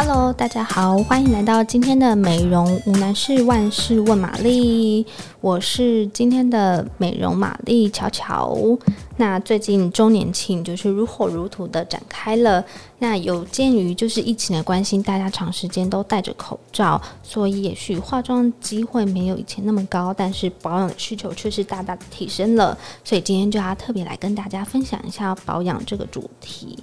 [0.00, 5.04] Hello，大家好，欢迎来到今天的美容无难事，万事问玛丽。
[5.40, 8.56] 我是今天的美容玛丽乔乔。
[9.16, 12.64] 那最近周年庆就是如火如荼的展开了。
[13.00, 22.78] 那有鉴于就是疫情的关系，大家长时间都戴着口罩，所以也许化妆机会没有以前那么高，但是保养的需求却是大大的提升了。
[23.02, 26.78] 所以今天就要特别来跟大家分享一下保养这个主题。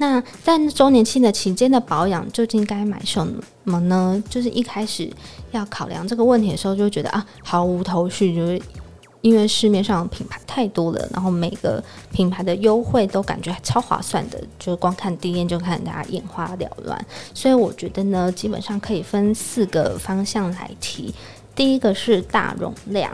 [0.00, 3.24] 那在周年庆的期间的保养，究竟该买什
[3.64, 4.22] 么呢？
[4.30, 5.12] 就是一开始
[5.50, 8.60] 要考量这个问题的时候，就觉得啊，毫无头绪，就是。
[9.22, 17.06] 因为市面上品牌太多了，然后每个品牌的优惠都感觉超划算的，就光看第一眼就看大家眼花缭乱。
[17.34, 21.14] 所以我觉得呢，基本上可以分四个方向来提。
[21.54, 23.12] 第一个是大容量，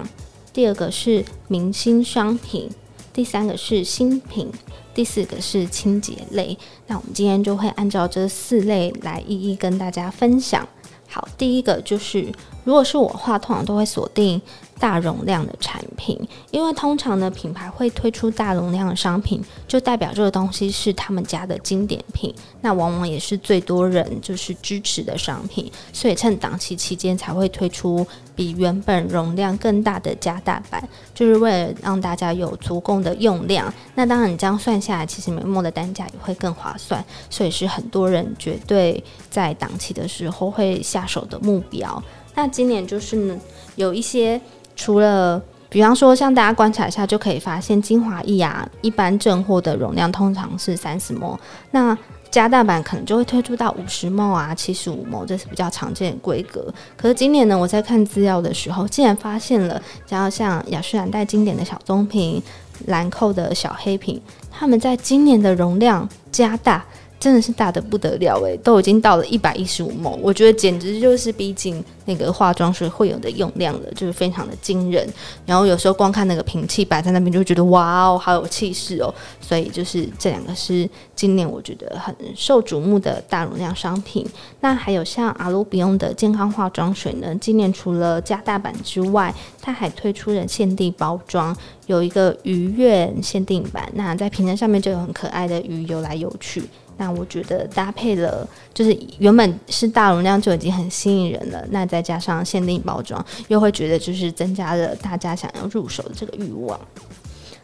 [0.52, 2.70] 第二个是明星商品，
[3.16, 4.52] 第三个是新品，
[4.92, 6.54] 第四个是清洁类。
[6.86, 10.68] 那我们今天就会按照这四类来一一跟大家分享。
[11.08, 12.30] 好，第一个就是，
[12.64, 14.38] 如果是我的话，通常都会锁定。
[14.78, 16.18] 大容量的产品，
[16.50, 33.72] 因为通常呢，品牌会推出大容量的商品，就代表这个东西是他们家的经典品，那往往也是最多人就是支持的商品，所以趁档期期间才会推出比原本容量更大的加大版，就是为了让大家有足够的用量。
[33.94, 42.02] 那当然，你这样算下来，其实美墨的单价也会更划算，所以是很多人绝对在档期的时候会下手的目标。
[42.34, 43.40] 那今年就是呢，
[43.76, 44.38] 有一些。
[44.76, 51.36] 除了，比方说，像大家观察一下就可以发现，精华液啊，一般正货的容量通常是三十 ml，
[51.72, 51.96] 那
[52.30, 56.72] 加大版可能就会推出到五十 ml 啊，七十五 ml，这是比较常见的规格。
[56.96, 62.42] 可是今年呢，我在看资料的时候，竟然发现了，然后像雅诗兰黛经典的小棕瓶、
[62.86, 66.84] 兰蔻的小黑瓶，他们在今年的容量加大。
[67.18, 75.08] 真的是大得不得了诶，都已经到了一百一十五 ml，我觉得简直就是逼近那个化妆水会有的用量了，就是非常的惊人。
[75.44, 79.12] 然后有时候光看那个瓶器摆在那边，就觉得哇哦，好有气势哦。
[79.40, 84.24] 所以就是这两个是今年我觉得很受瞩目的大容量商品。
[84.60, 93.90] 那还有像阿鲁比用的健康化妆水呢，今年除了加大版之外，它还推出了限定包装，有一个鱼愿限定版。
[93.94, 96.62] 那在瓶身上面就有很可爱的鱼游来游去。
[96.98, 106.80] 那我觉得搭配了，就是原本是大容量就已经很吸引人了，那再加上限定包装，又会觉得就是增加了大家想要入手的这个欲望。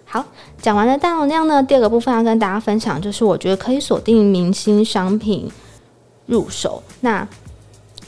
[0.05, 0.23] 好，
[0.61, 5.51] 讲完了大容量呢，第二个部分要跟大家分享，就是我觉得可以锁定明星商品
[6.27, 6.83] 入手。
[7.01, 7.27] 那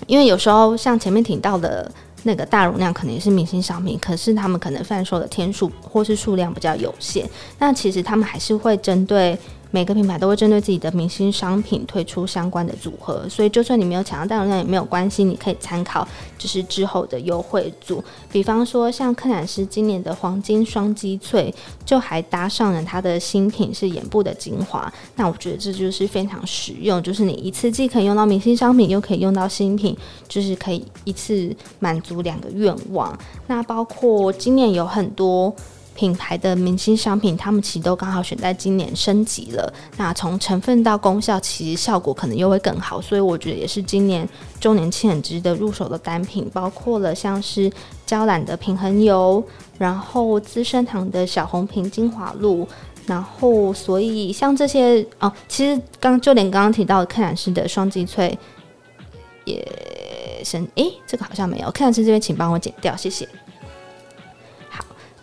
[0.07, 1.91] 因为有时候像前面提到的
[2.25, 7.27] 那个大容量，可能也是明星商品，可是他们可能贩售的天数或是数量比较有限，
[7.59, 9.39] 那其实他们还是会针对。
[9.75, 16.07] 每个品牌都会针对自己的明星商品推出相关的组合，所以就算你没有抢到大容量也没有关系，你可以参考
[16.39, 18.01] 就是之后的优惠组。
[18.31, 21.53] 比方说像柯南诗今年的黄金双肌萃，
[21.85, 29.97] 就还搭上了它的新品是眼部的精华，那我觉得这就是非常实用，就是你一次既可以用到明星商品，又可以用到新品，
[30.29, 33.19] 就是可以一次满足两个愿望。
[33.49, 35.53] 那包括今年有很多。
[35.95, 39.73] 品牌的明星商品，他们其实都刚好选在今年升级了。
[39.97, 44.29] 那从成分到功效，其实效果可能又会更好，所以我觉得也是今年
[44.61, 47.71] 周年庆很值得入手的单品，包括了像是
[48.05, 49.43] 娇兰的平衡油，
[49.79, 52.67] 然后资生堂的小红瓶精华露，
[53.07, 58.37] 然后所以像这些哦，其实刚就连刚刚提到的柯南诗的双肌萃
[59.45, 63.29] 也升，诶，这个好像没有，柯南诗这边请帮我剪掉，谢谢。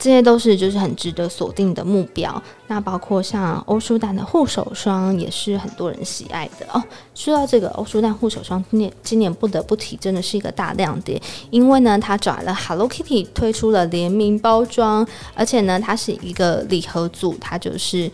[0.01, 2.41] 这些都是就是很值得锁定的目标。
[2.65, 6.81] 那包括像欧舒丹的护手霜也是很多人喜爱的哦。
[7.13, 18.11] 说到这个欧舒丹护手霜，今年今年不得不提，真的是一个大亮点，因为呢，它找来了 Hello Kitty 推出了联名包装，而且呢，它是一个礼盒组，它就是。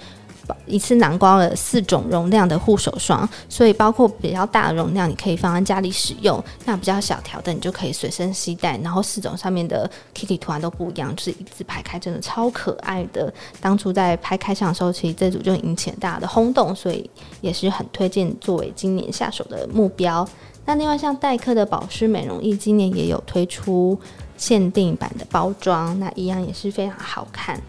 [0.65, 8.77] 一次囊括了四种容量的护手霜，所以包括比较大的容量，你可以放在家里使用；那比较小条的，你就可以随身携带。
[8.77, 13.33] 然后四种上面的 Kitty 图案都不一样，就是一字排开，真的超可爱的。
[13.61, 17.09] 当初在拍开箱的时候，其实这组就引起了大家的轰动，所以
[17.41, 20.27] 也是很推荐作为今年下手的目标。
[20.65, 23.97] 那另外像黛珂的保湿美容液，今年也有推出
[24.35, 27.61] 限定版的包装，那一样也是非常好看。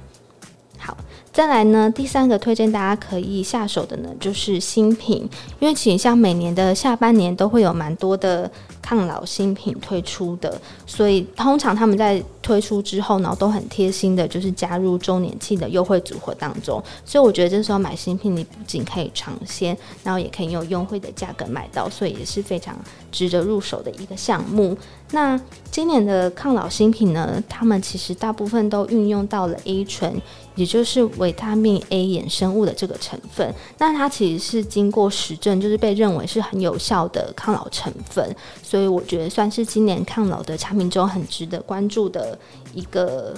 [1.38, 5.18] 再来呢，第三个推荐大家可以下手的呢，就是新品，
[5.60, 8.50] 因为其实像每年的下半年都会有蛮多的
[8.82, 16.82] 抗老新品推出的，所以通常他们在推出之后呢，都很贴心的，就是加入周年庆的优惠组合当中。
[17.04, 22.76] 所以我觉得这时候买新品，你不仅可以尝鲜，然后也可以用优惠的价格买到，所以也是非常
[23.12, 24.76] 值得入手的一个项目。
[25.10, 25.40] 那
[25.70, 30.20] 今年的抗老新品呢，他们其实大部分都运用到了 A 醇，
[30.54, 33.54] 也就是维他命 A 衍生物的这个成分。
[33.78, 38.36] 那它其实是经过实证，就是被认为是很有效的抗老成分。
[38.62, 42.38] 所以我觉得算是今年抗老的产品中很值得关注的
[42.74, 43.34] 一个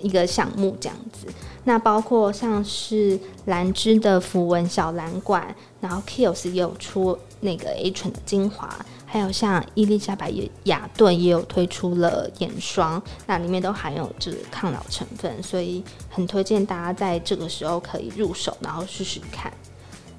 [0.00, 1.28] 一个项目，这样子。
[1.66, 8.68] 那包括像是兰芝的符文小蓝罐，然后 Kiehl's 也有出那个 A 醇的精华，
[9.14, 10.32] 还有像伊丽莎白
[10.64, 19.52] 雅顿也有推出了眼霜，那里面都含有这个抗老成分，所以很推荐大家在这个时候可以入手，然后试试看。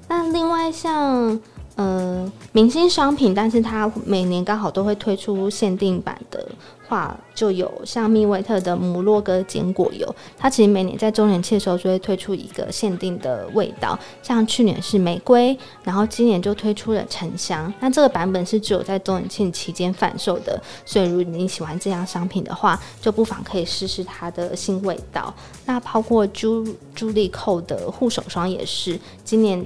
[0.08, 1.38] 那另外像。
[1.76, 6.48] 呃，明星商品，但是它每年刚好都会推出限定版的
[6.88, 25.34] 话，就有像蜜威特的摩洛哥坚果油，它其实每年在周年庆的时候就会推出一个限定的味道，像去年是玫瑰，然后今年就推出了沉香，那这个版本是只有在周年庆期间贩售的，所以如果你喜欢这样商品的话，就不妨可以试试它的新味道。
[25.66, 29.62] 那包括朱朱莉蔻的护手霜也是今年。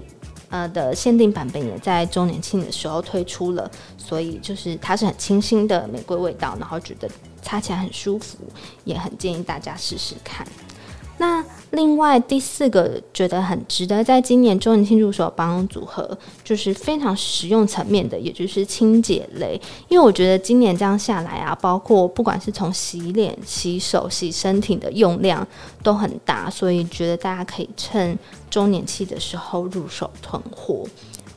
[0.51, 7.09] 呃的限定版本也在周年庆的时候推出了，所以就是它是很清新的玫瑰味道，然后觉得
[7.41, 8.37] 擦起来很舒服，
[8.85, 10.47] 也很建议大家试试看。
[11.21, 19.61] 那另外第四个觉得很值得在今年周年庆入手帮组合，就是非常实用层面的，也就是清洁类。
[19.89, 25.47] 因为我觉得今年这样下来啊，包括不管是从洗脸、洗手、洗身体的用量
[25.83, 28.19] 都很大，所以觉得大家可以趁
[28.49, 30.87] 周年庆的时候入手囤货。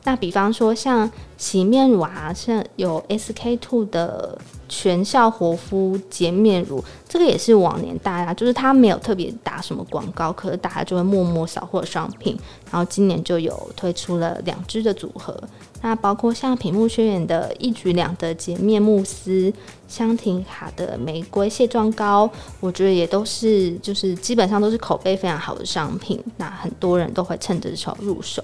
[0.04, 4.38] 那比方说像洗面乳啊，像有 SK two 的。
[4.66, 12.36] 全效活肤洁面乳，这个也是往年大家就是它没有特别打什么广告，可是大家就会默默扫货商品。
[12.72, 15.38] 然后今年就有推出了两支的组合，
[15.82, 19.52] 那包括像品目轩辕的一举两得洁面慕斯，
[19.86, 22.28] 香缇卡的玫瑰卸妆膏，
[22.58, 28.42] 我觉得也都是就是基本上都是口碑非常好的商品，那很多人都会趁着时候入手。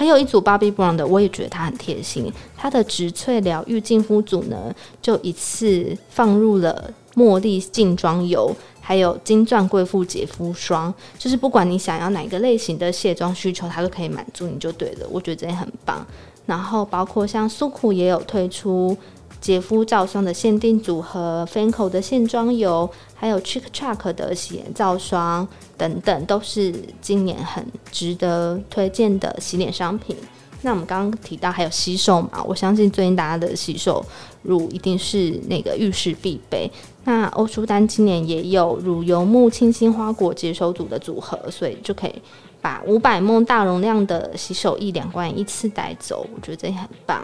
[0.00, 2.32] 还有一组 Bobbi Brown 的，我也觉得它很贴心。
[2.56, 8.50] 它的植萃疗愈净肤组呢，就一次放入了茉莉净妆油，
[8.80, 15.06] 还有金钻贵妇洁肤霜，就是不管你想要哪个类型的卸妆需求，它都可以满足你就对了。
[15.10, 16.06] 我觉得这也很棒。
[16.46, 18.96] 然后包括像苏库也有推出。
[19.40, 25.48] 洁肤皂霜的限定组合，Fancl 的卸妆油，还有 Chick Choc 的洗脸皂霜
[25.78, 30.14] 等等，都是今年很值得推荐的洗脸商品。
[30.62, 34.04] 那我们刚刚提到还有洗手嘛，我相信最近大家的洗手
[34.42, 36.70] 乳一定是那个浴室必备。
[37.04, 42.14] 那欧舒丹今年也有乳油木清新花果洁手组的组合，所以就可以
[42.60, 47.22] 把五百 ml 大容量的洗手液两罐一次带走，我觉得这也很棒。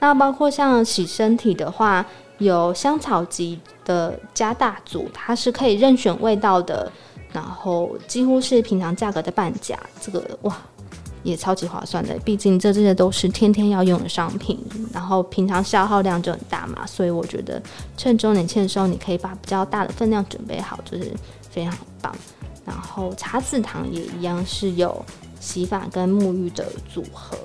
[0.00, 2.04] 那包括像洗身体的话，
[2.38, 6.90] 有香草级的加大组，它是可以任选味道的，
[7.34, 10.56] 然后几乎是平常价格的半价，这个哇
[11.22, 12.18] 也超级划算的。
[12.20, 14.58] 毕竟这这些都是天天要用的商品，
[14.90, 17.62] 然后平常消耗量就很大嘛，所以我觉得
[17.98, 21.12] 趁周年庆的时候，你可以把比较大的分量准备好，就是
[21.50, 22.16] 非常棒。
[22.64, 25.04] 然后茶籽糖也一样是有
[25.40, 27.36] 洗发跟沐浴的组合。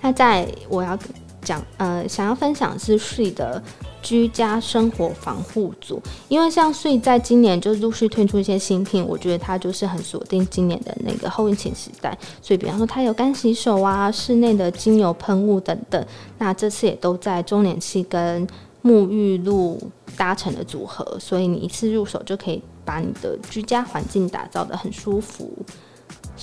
[0.00, 0.98] 那在我要。
[1.44, 3.62] 讲呃，想要分享是睡的
[4.02, 16.04] 居家生活防护组，因为像睡在今年就陆续推出一些新品，我觉得它就是很锁定今年的那个后疫情时代，所以比方说它有干洗手啊、室内的精油喷雾等等，
[16.38, 18.46] 那这次也都在周年庆跟
[18.82, 19.80] 沐浴露
[20.16, 25.50] 搭成的组合，所以你一次入手就可以把你的居家环境打造得很舒服。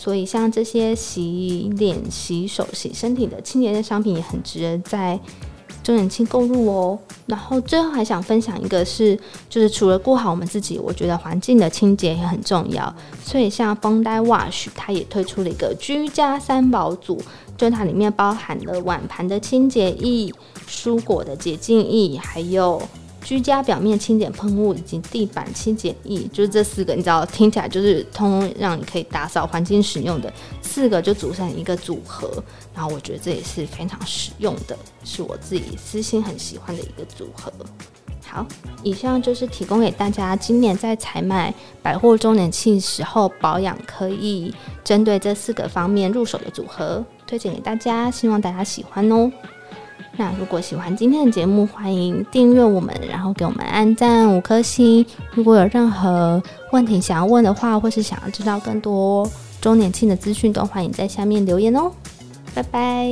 [0.04, 5.20] 所以，像这些洗脸、洗手、洗身体的清洁的商品也很值得在
[5.84, 6.98] 周年庆购入哦。
[7.28, 9.16] 然后，最后还想分享一个是，
[9.48, 12.92] 就是除了顾好我们自己，我觉得环境的清洁也很重要。
[13.24, 17.22] 所以，像风带 Wash 它也推出了一个居家三宝组，
[17.56, 20.34] 就它里面包含了碗盘的清洁液、
[20.68, 22.82] 蔬果的洁净液，还有。
[23.24, 32.44] 居家表面清洁喷雾以及地板清洁液，就是这四个，你知道听起来就是通让你可以打扫环境使用的四个，就组成一个组合。
[32.74, 37.52] 然后我觉得这也是非常实用的，是我自己私心很喜欢的一个组合。
[38.28, 38.46] 好，
[38.82, 49.30] 以上就是提供给大家今年在采买百货周年庆时候保养可以针对这四个方面入手的组合，推荐给大家，希望大家喜欢哦。
[50.22, 55.04] 那如果喜欢今天的节目，欢迎订阅我们，然后给我们按赞五颗星。
[55.34, 56.40] 如果有任何
[56.72, 59.28] 问题想要问的话，或是想要知道更多
[59.60, 61.92] 周年庆的资讯，都欢迎在下面留言哦。
[62.54, 63.10] 拜拜。